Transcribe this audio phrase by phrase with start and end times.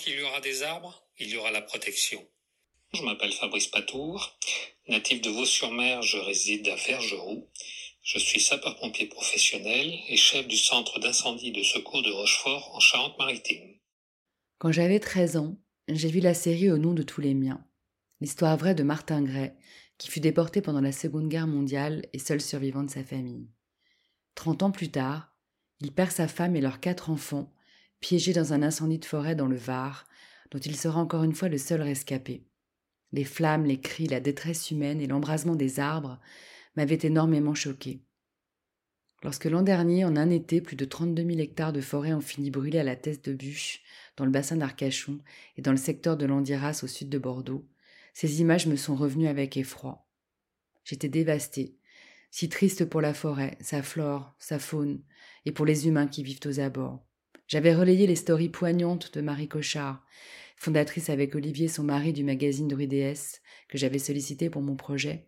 [0.00, 2.26] Qu'il y aura des arbres, il y aura la protection.
[2.92, 4.36] Je m'appelle Fabrice Patour,
[4.88, 7.48] natif de Vaux-sur-Mer, je réside à Vergeroux.
[8.02, 13.76] Je suis sapeur-pompier professionnel et chef du centre d'incendie de secours de Rochefort en Charente-Maritime.
[14.58, 15.56] Quand j'avais 13 ans,
[15.88, 17.64] j'ai vu la série Au nom de tous les miens,
[18.20, 19.52] l'histoire vraie de Martin Gray,
[19.98, 23.48] qui fut déporté pendant la Seconde Guerre mondiale et seul survivant de sa famille.
[24.34, 25.34] Trente ans plus tard,
[25.80, 27.52] il perd sa femme et leurs quatre enfants,
[28.00, 30.06] piégés dans un incendie de forêt dans le Var,
[30.50, 32.44] dont il sera encore une fois le seul rescapé.
[33.12, 36.20] Les flammes, les cris, la détresse humaine et l'embrasement des arbres
[36.76, 38.02] m'avaient énormément choqué.
[39.22, 42.50] Lorsque l'an dernier, en un été, plus de 32 000 hectares de forêt ont fini
[42.50, 43.82] brûlés à la tête de bûche,
[44.16, 45.18] dans le bassin d'Arcachon
[45.56, 47.68] et dans le secteur de l'Andiras au sud de Bordeaux,
[48.14, 50.06] ces images me sont revenues avec effroi.
[50.84, 51.76] J'étais dévastée,
[52.30, 55.02] si triste pour la forêt, sa flore, sa faune,
[55.44, 57.04] et pour les humains qui vivent aux abords.
[57.50, 60.06] J'avais relayé les stories poignantes de Marie Cochard,
[60.56, 63.16] fondatrice avec Olivier, son mari, du magazine Druides,
[63.68, 65.26] que j'avais sollicité pour mon projet,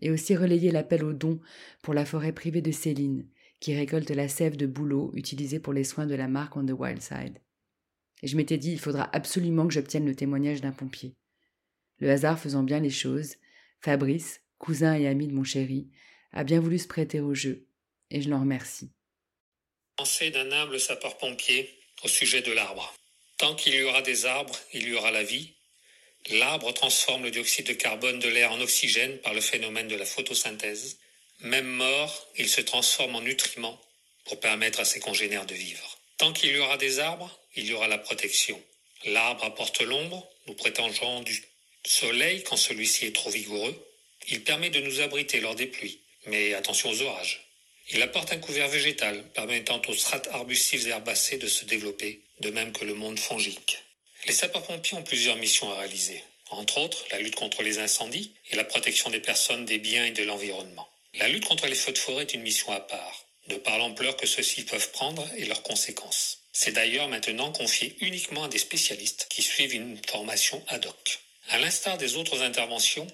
[0.00, 1.40] et aussi relayé l'appel aux dons
[1.82, 3.26] pour la forêt privée de Céline,
[3.58, 6.70] qui récolte la sève de bouleau utilisée pour les soins de la marque On the
[6.70, 7.40] Wild Side.
[8.22, 11.16] Et je m'étais dit, il faudra absolument que j'obtienne le témoignage d'un pompier.
[11.98, 13.34] Le hasard faisant bien les choses,
[13.80, 15.90] Fabrice, cousin et ami de mon chéri,
[16.30, 17.66] a bien voulu se prêter au jeu,
[18.12, 18.92] et je l'en remercie.
[19.96, 21.72] Pensée d'un humble sapeur-pompier
[22.02, 22.92] au sujet de l'arbre.
[23.38, 25.52] Tant qu'il y aura des arbres, il y aura la vie.
[26.30, 30.04] L'arbre transforme le dioxyde de carbone de l'air en oxygène par le phénomène de la
[30.04, 30.98] photosynthèse.
[31.40, 33.80] Même mort, il se transforme en nutriments
[34.24, 35.98] pour permettre à ses congénères de vivre.
[36.18, 38.60] Tant qu'il y aura des arbres, il y aura la protection.
[39.04, 41.40] L'arbre apporte l'ombre, nous prétendons du
[41.86, 43.76] soleil quand celui-ci est trop vigoureux.
[44.26, 47.44] Il permet de nous abriter lors des pluies, mais attention aux orages.
[47.90, 52.50] Il apporte un couvert végétal permettant aux strates arbustives et herbacées de se développer, de
[52.50, 53.78] même que le monde fongique.
[54.26, 58.56] Les sapeurs-pompiers ont plusieurs missions à réaliser, entre autres la lutte contre les incendies et
[58.56, 60.88] la protection des personnes, des biens et de l'environnement.
[61.14, 64.16] La lutte contre les feux de forêt est une mission à part, de par l'ampleur
[64.16, 66.40] que ceux-ci peuvent prendre et leurs conséquences.
[66.52, 71.20] C'est d'ailleurs maintenant confié uniquement à des spécialistes qui suivent une formation ad hoc.
[71.50, 73.06] À l'instar des autres interventions,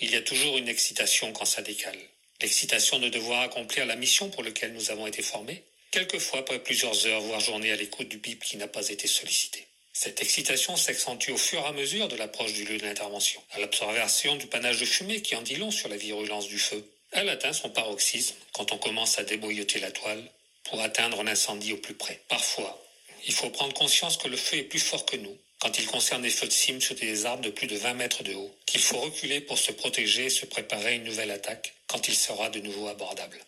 [0.00, 1.98] il y a toujours une excitation quand ça décale.
[2.42, 7.06] L'excitation de devoir accomplir la mission pour laquelle nous avons été formés, quelquefois après plusieurs
[7.06, 9.64] heures, voire journées à l'écoute du bip qui n'a pas été sollicité.
[9.92, 13.60] Cette excitation s'accentue au fur et à mesure de l'approche du lieu de l'intervention, à
[13.60, 16.84] l'observation du panache de fumée qui en dit long sur la virulence du feu.
[17.12, 20.24] Elle atteint son paroxysme quand on commence à déboyoter la toile
[20.64, 22.20] pour atteindre l'incendie au plus près.
[22.28, 22.82] Parfois,
[23.24, 26.22] il faut prendre conscience que le feu est plus fort que nous, quand il concerne
[26.22, 28.80] des feux de cime sur des arbres de plus de 20 mètres de haut, qu'il
[28.80, 32.50] faut reculer pour se protéger et se préparer à une nouvelle attaque quand il sera
[32.50, 33.38] de nouveau abordable.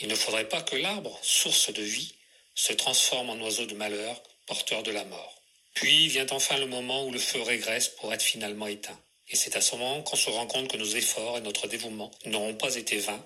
[0.00, 2.12] Il ne faudrait pas que l'arbre, source de vie,
[2.56, 5.40] se transforme en oiseau de malheur, porteur de la mort.
[5.74, 8.98] Puis vient enfin le moment où le feu régresse pour être finalement éteint.
[9.30, 12.10] Et c'est à ce moment qu'on se rend compte que nos efforts et notre dévouement
[12.26, 13.24] n'auront pas été vains,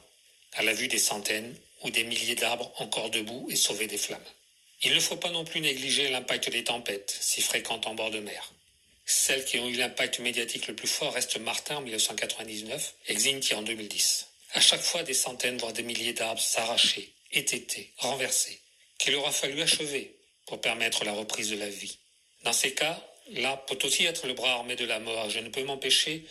[0.53, 4.21] à la vue des centaines ou des milliers d'arbres encore debout et sauvés des flammes.
[4.83, 8.21] Il ne faut pas non plus négliger l'impact des tempêtes, si fréquentes en bord de
[8.21, 8.53] mer.
[9.07, 13.55] Celles qui ont eu l'impact médiatique le plus fort restent Martin en 1999 et Xinti
[13.55, 14.29] en 2010.
[14.53, 18.61] À chaque fois, des centaines, voire des milliers d'arbres s'arrachaient, étêtés, renversés,
[18.99, 20.15] qu'il aura fallu achever
[20.47, 21.99] pour permettre la reprise de la vie.
[22.45, 23.03] Dans ces cas,
[23.33, 25.29] l'arbre peut aussi être le bras armé de la mort.
[25.29, 26.25] Je ne peux m'empêcher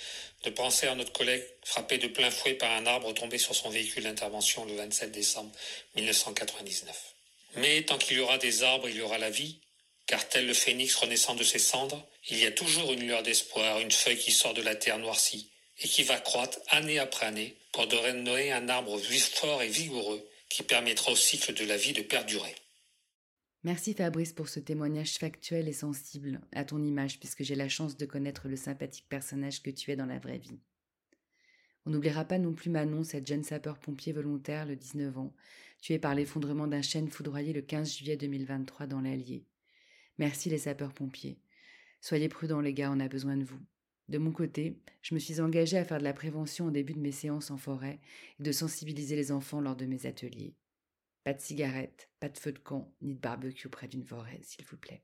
[0.44, 3.70] de penser à notre collègue frappé de plein fouet par un arbre tombé sur son
[3.70, 5.52] véhicule d'intervention le 27 décembre
[5.96, 7.17] 1999.
[7.58, 9.60] Mais tant qu'il y aura des arbres, il y aura la vie,
[10.06, 13.80] car tel le phénix renaissant de ses cendres, il y a toujours une lueur d'espoir,
[13.80, 17.56] une feuille qui sort de la terre noircie et qui va croître année après année
[17.72, 22.02] pour donner un arbre fort et vigoureux qui permettra au cycle de la vie de
[22.02, 22.56] perdurer.
[23.64, 27.98] Merci Fabrice pour ce témoignage factuel et sensible à ton image puisque j'ai la chance
[27.98, 30.60] de connaître le sympathique personnage que tu es dans la vraie vie.
[31.88, 35.34] On n'oubliera pas non plus Manon, cette jeune sapeur-pompier volontaire, le 19 ans,
[35.80, 39.46] tuée par l'effondrement d'un chêne foudroyé le 15 juillet 2023 dans l'Allier.
[40.18, 41.40] Merci les sapeurs-pompiers.
[42.02, 43.62] Soyez prudents les gars, on a besoin de vous.
[44.10, 47.00] De mon côté, je me suis engagée à faire de la prévention au début de
[47.00, 48.02] mes séances en forêt
[48.38, 50.56] et de sensibiliser les enfants lors de mes ateliers.
[51.24, 54.66] Pas de cigarettes, pas de feu de camp, ni de barbecue près d'une forêt, s'il
[54.66, 55.04] vous plaît.